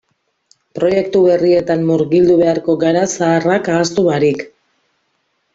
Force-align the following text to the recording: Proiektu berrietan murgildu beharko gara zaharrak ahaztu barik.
Proiektu 0.79 1.21
berrietan 1.25 1.85
murgildu 1.91 2.39
beharko 2.41 2.77
gara 2.87 3.05
zaharrak 3.21 3.73
ahaztu 3.75 4.07
barik. 4.11 4.47